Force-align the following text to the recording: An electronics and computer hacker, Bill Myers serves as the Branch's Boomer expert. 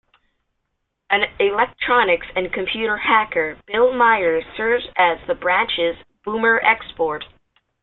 An 1.11 1.25
electronics 1.39 2.25
and 2.35 2.51
computer 2.51 2.97
hacker, 2.97 3.59
Bill 3.67 3.93
Myers 3.93 4.43
serves 4.57 4.87
as 4.95 5.19
the 5.27 5.35
Branch's 5.35 5.95
Boomer 6.25 6.59
expert. 6.63 7.23